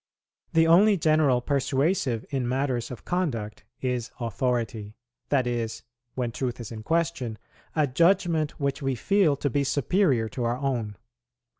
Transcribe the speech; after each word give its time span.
The 0.53 0.65
only 0.65 0.97
general 0.97 1.41
persuasive 1.41 2.25
in 2.31 2.49
matters 2.49 2.89
of 2.89 3.05
conduct 3.05 3.65
is 3.81 4.09
authority; 4.19 4.95
that 5.29 5.45
is, 5.45 5.83
(when 6.15 6.31
truth 6.31 6.59
is 6.59 6.71
in 6.71 6.81
question,) 6.81 7.37
a 7.75 7.85
judgment 7.85 8.59
which 8.59 8.81
we 8.81 8.95
feel 8.95 9.35
to 9.35 9.49
be 9.51 9.63
superior 9.63 10.27
to 10.29 10.43
our 10.43 10.57
own. 10.57 10.95